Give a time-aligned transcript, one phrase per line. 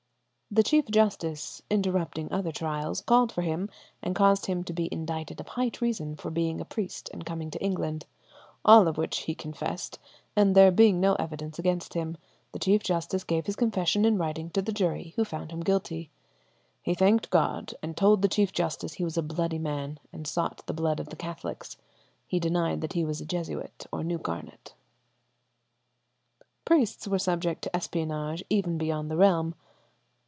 [0.53, 3.69] The Chief Justice, interrupting other trials, called for him
[4.03, 7.49] and caused him to be indicted of high treason for being a priest and coming
[7.51, 8.05] to England.
[8.65, 9.97] All of which he confessed,
[10.35, 12.17] and there being no evidence against him,
[12.51, 16.09] the Chief Justice gave his confession in writing to the jury, who found him guilty.
[16.81, 20.63] "He thanked God and told the Chief Justice he was a bloody man, and sought
[20.65, 21.77] the blood of the Catholics.
[22.27, 24.75] He denied that he was a Jesuit or knew Garnet.[73:1]..."
[26.65, 29.55] Priests were subject to espionage even beyond the realm.